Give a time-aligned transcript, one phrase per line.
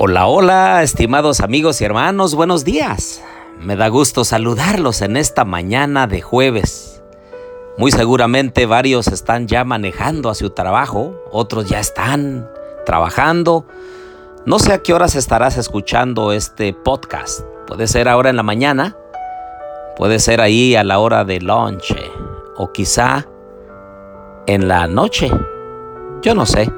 [0.00, 3.20] Hola, hola, estimados amigos y hermanos, buenos días.
[3.58, 7.02] Me da gusto saludarlos en esta mañana de jueves.
[7.78, 12.48] Muy seguramente varios están ya manejando a su trabajo, otros ya están
[12.86, 13.66] trabajando.
[14.46, 17.40] No sé a qué horas estarás escuchando este podcast.
[17.66, 18.96] Puede ser ahora en la mañana,
[19.96, 21.92] puede ser ahí a la hora de lunch
[22.56, 23.26] o quizá
[24.46, 25.28] en la noche.
[26.22, 26.70] Yo no sé.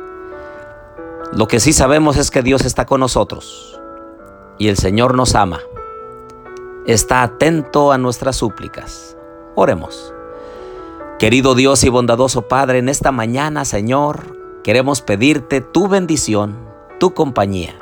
[1.32, 3.80] Lo que sí sabemos es que Dios está con nosotros
[4.58, 5.60] y el Señor nos ama.
[6.86, 9.16] Está atento a nuestras súplicas.
[9.54, 10.12] Oremos.
[11.20, 16.56] Querido Dios y bondadoso Padre, en esta mañana, Señor, queremos pedirte tu bendición,
[16.98, 17.78] tu compañía.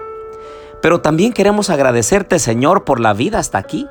[0.82, 3.88] Pero también queremos agradecerte, Señor, por la vida hasta aquí.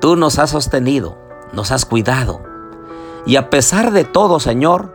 [0.00, 1.16] Tú nos has sostenido,
[1.52, 2.42] nos has cuidado.
[3.26, 4.92] Y a pesar de todo, Señor,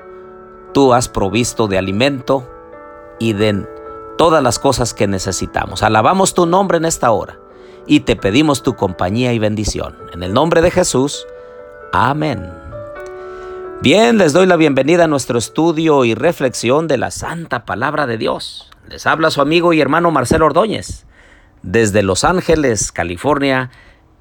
[0.74, 2.50] tú has provisto de alimento,
[3.22, 3.70] y den
[4.18, 5.84] todas las cosas que necesitamos.
[5.84, 7.38] Alabamos tu nombre en esta hora
[7.86, 9.96] y te pedimos tu compañía y bendición.
[10.12, 11.28] En el nombre de Jesús,
[11.94, 12.52] amén.
[13.84, 18.18] Bien, les doy la bienvenida a nuestro estudio y reflexión de la Santa Palabra de
[18.18, 18.72] Dios.
[18.90, 21.06] Les habla su amigo y hermano Marcelo Ordóñez,
[21.62, 23.70] desde Los Ángeles, California,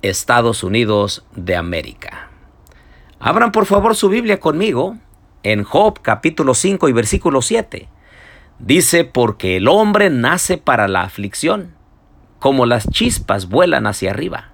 [0.03, 2.29] Estados Unidos de América.
[3.19, 4.99] Abran por favor su Biblia conmigo
[5.43, 7.89] en Job capítulo 5 y versículo 7.
[8.61, 11.75] Dice, porque el hombre nace para la aflicción,
[12.39, 14.51] como las chispas vuelan hacia arriba.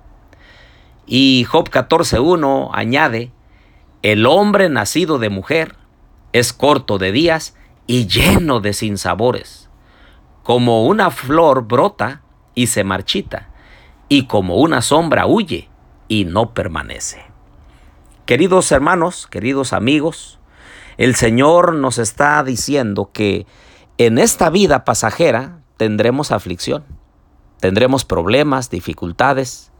[1.06, 3.32] Y Job 14.1 añade,
[4.02, 5.74] el hombre nacido de mujer
[6.32, 7.56] es corto de días
[7.88, 9.68] y lleno de sinsabores.
[10.44, 12.22] Como una flor brota
[12.54, 13.50] y se marchita,
[14.08, 15.68] y como una sombra huye
[16.06, 17.24] y no permanece.
[18.24, 20.38] Queridos hermanos, queridos amigos,
[20.96, 23.46] el Señor nos está diciendo que
[23.98, 26.84] en esta vida pasajera tendremos aflicción,
[27.60, 29.70] tendremos problemas, dificultades,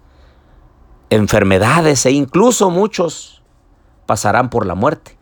[1.11, 3.43] enfermedades e incluso muchos
[4.07, 5.17] pasarán por la muerte.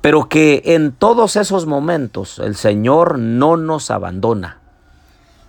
[0.00, 4.58] Pero que en todos esos momentos el Señor no nos abandona.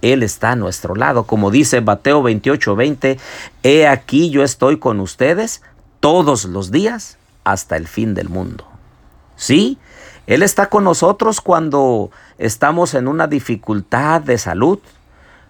[0.02, 3.20] Él está a nuestro lado, como dice Mateo 28, 20,
[3.64, 5.62] He aquí yo estoy con ustedes
[6.00, 8.66] todos los días hasta el fin del mundo.
[9.36, 9.78] Sí,
[10.34, 14.80] él está con nosotros cuando estamos en una dificultad de salud,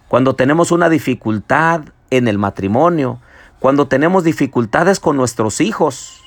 [0.08, 3.20] cuando tenemos una dificultad en el matrimonio,
[3.60, 6.24] cuando tenemos dificultades con nuestros hijos.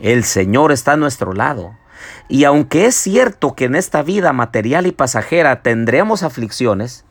[0.00, 1.72] El Señor está a nuestro lado.
[2.28, 7.06] Y aunque es cierto que en esta vida material y pasajera tendremos aflicciones,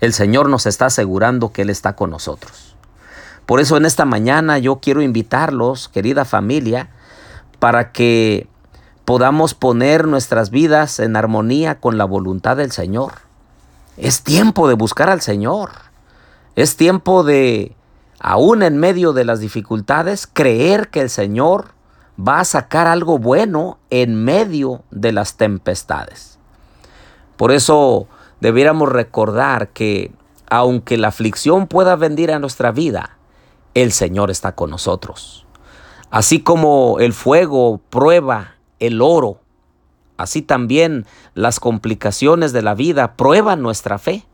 [0.00, 2.76] el Señor nos está asegurando que Él está con nosotros.
[3.44, 6.90] Por eso en esta mañana yo quiero invitarlos, querida familia,
[7.58, 8.46] para que
[9.04, 13.12] podamos poner nuestras vidas en armonía con la voluntad del Señor.
[13.96, 15.70] Es tiempo de buscar al Señor.
[16.54, 17.74] Es tiempo de,
[18.20, 21.68] aún en medio de las dificultades, creer que el Señor
[22.18, 26.38] va a sacar algo bueno en medio de las tempestades.
[27.36, 28.06] Por eso
[28.40, 30.12] debiéramos recordar que
[30.48, 33.16] aunque la aflicción pueda venir a nuestra vida,
[33.74, 35.46] el Señor está con nosotros.
[36.10, 39.40] Así como el fuego prueba el oro.
[40.16, 44.24] Así también las complicaciones de la vida prueban nuestra fe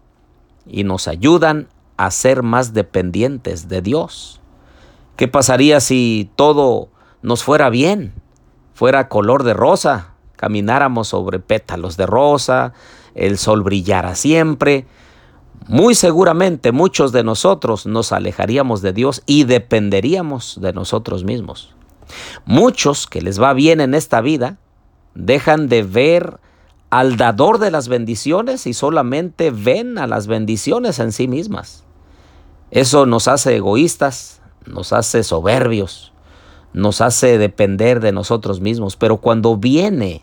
[0.66, 4.40] y nos ayudan a ser más dependientes de Dios.
[5.16, 6.88] ¿Qué pasaría si todo
[7.22, 8.14] nos fuera bien?
[8.74, 12.72] Fuera color de rosa, camináramos sobre pétalos de rosa,
[13.14, 14.86] el sol brillara siempre.
[15.66, 21.74] Muy seguramente muchos de nosotros nos alejaríamos de Dios y dependeríamos de nosotros mismos.
[22.44, 24.58] Muchos que les va bien en esta vida
[25.14, 26.40] dejan de ver
[26.90, 31.84] al dador de las bendiciones y solamente ven a las bendiciones en sí mismas.
[32.70, 36.12] Eso nos hace egoístas, nos hace soberbios,
[36.72, 38.96] nos hace depender de nosotros mismos.
[38.96, 40.22] Pero cuando viene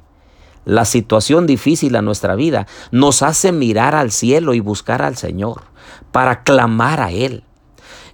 [0.66, 5.64] la situación difícil a nuestra vida, nos hace mirar al cielo y buscar al Señor
[6.12, 7.44] para clamar a Él.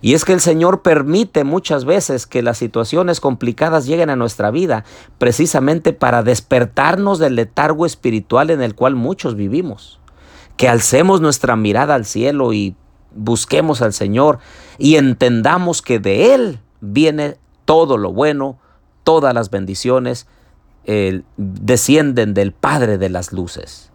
[0.01, 4.51] Y es que el Señor permite muchas veces que las situaciones complicadas lleguen a nuestra
[4.51, 4.83] vida
[5.17, 9.99] precisamente para despertarnos del letargo espiritual en el cual muchos vivimos.
[10.57, 12.75] Que alcemos nuestra mirada al cielo y
[13.13, 14.39] busquemos al Señor
[14.77, 18.59] y entendamos que de Él viene todo lo bueno,
[19.03, 20.27] todas las bendiciones
[21.37, 23.90] descienden del Padre de las Luces.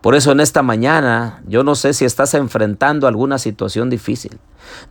[0.00, 4.38] Por eso en esta mañana yo no sé si estás enfrentando alguna situación difícil.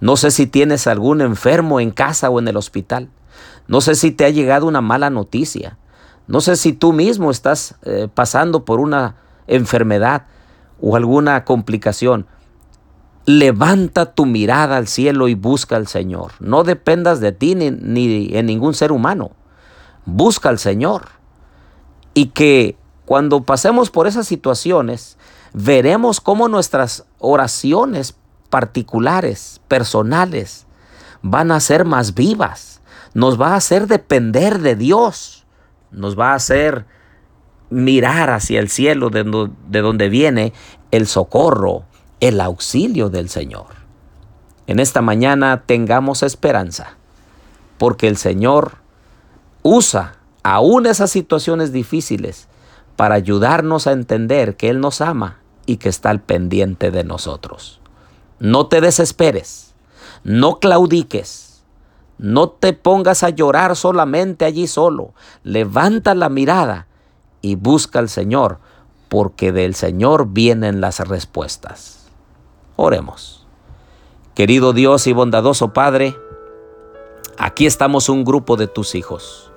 [0.02, 3.10] No sé si tienes algún enfermo en casa o en el hospital.
[3.68, 5.78] No sé si te ha llegado una mala noticia.
[6.28, 9.16] No sé si tú mismo estás eh, pasando por una
[9.48, 10.26] enfermedad
[10.82, 12.28] o alguna complicación,
[13.26, 16.34] levanta tu mirada al cielo y busca al Señor.
[16.40, 19.32] No dependas de ti ni, ni en ningún ser humano.
[20.06, 21.10] Busca al Señor.
[22.14, 22.78] Y que
[23.08, 25.18] cuando pasemos por esas situaciones,
[25.54, 28.18] veremos cómo nuestras oraciones
[28.50, 30.68] particulares, personales,
[31.22, 32.82] van a ser más vivas.
[33.14, 35.46] Nos va a hacer depender de Dios.
[35.90, 36.86] Nos va a hacer
[37.70, 40.52] mirar hacia el cielo de, donde viene
[40.92, 41.86] el socorro,
[42.20, 43.68] el auxilio del Señor.
[44.68, 46.98] En esta mañana tengamos esperanza,
[47.78, 48.80] porque el Señor
[49.64, 52.50] usa aún esas situaciones difíciles
[52.98, 57.80] para ayudarnos a entender que Él nos ama y que está al pendiente de nosotros.
[58.40, 59.74] No te desesperes,
[60.24, 61.64] no claudiques,
[62.18, 65.14] no te pongas a llorar solamente allí solo.
[65.44, 66.88] Levanta la mirada
[67.42, 68.60] y busca al Señor,
[69.10, 72.08] porque del Señor vienen las respuestas.
[72.76, 73.46] Oremos.
[74.34, 76.16] Querido Dios y bondadoso Padre,
[77.38, 79.52] aquí estamos un grupo de tus hijos.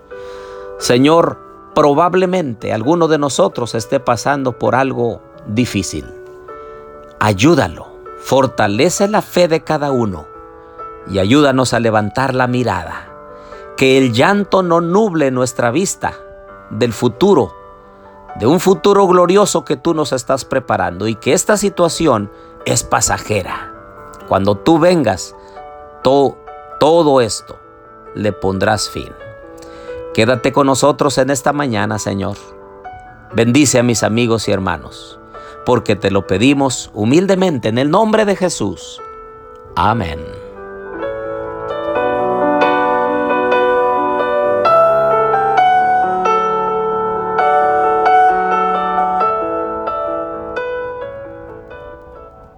[0.79, 1.50] Señor,
[1.81, 6.05] probablemente alguno de nosotros esté pasando por algo difícil.
[7.19, 7.87] Ayúdalo,
[8.19, 10.27] fortalece la fe de cada uno
[11.11, 13.09] y ayúdanos a levantar la mirada.
[13.79, 16.13] Que el llanto no nuble nuestra vista
[16.69, 17.55] del futuro
[18.39, 22.31] de un futuro glorioso que tú nos estás preparando y que esta situación
[22.67, 23.73] es pasajera.
[24.29, 25.35] Cuando tú vengas,
[26.03, 27.57] todo esto
[28.15, 29.15] le pondrás fin.
[30.15, 32.37] Quédate con nosotros en esta mañana, Señor.
[33.33, 35.21] Bendice a mis amigos y hermanos,
[35.65, 39.01] porque te lo pedimos humildemente en el nombre de Jesús.
[39.77, 40.40] Amén.